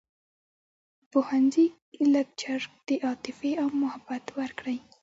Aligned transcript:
په 0.99 1.05
پوهنځیوکې 1.11 2.03
لکچر 2.15 2.59
د 2.87 2.89
عاطفې 3.05 3.51
او 3.61 3.67
محبت 3.81 4.25
ورکړی 4.39 4.77